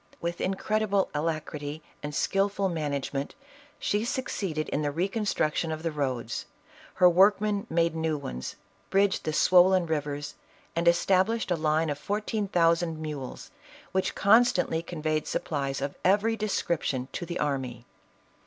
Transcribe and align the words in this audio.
With 0.19 0.41
incredible 0.41 1.11
alacrity 1.13 1.83
and 2.01 2.15
skillful 2.15 2.69
management, 2.69 3.35
she 3.77 4.03
succeeded 4.03 4.67
in 4.69 4.81
the 4.81 4.89
recon 4.89 5.27
struction 5.27 5.71
of 5.71 5.83
the 5.83 5.91
roads; 5.91 6.47
her 6.95 7.07
workmen 7.07 7.67
made 7.69 7.93
new 7.95 8.17
ones, 8.17 8.55
bridged 8.89 9.25
the 9.25 9.31
swollen 9.31 9.85
rivers, 9.85 10.33
and 10.75 10.87
established 10.87 11.51
a 11.51 11.55
line 11.55 11.91
of 11.91 11.99
fourteen 11.99 12.47
thousand 12.47 12.99
mules, 12.99 13.51
which 13.91 14.15
constantly 14.15 14.81
conveyed 14.81 15.27
supplies 15.27 15.81
of 15.81 15.93
every 16.03 16.35
description 16.35 17.07
to 17.13 17.23
the 17.23 17.37
army. 17.37 17.85